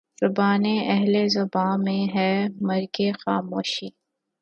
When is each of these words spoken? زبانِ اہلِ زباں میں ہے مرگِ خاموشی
زبانِ 0.21 0.65
اہلِ 0.93 1.13
زباں 1.35 1.73
میں 1.77 2.03
ہے 2.15 2.31
مرگِ 2.61 2.97
خاموشی 3.21 3.89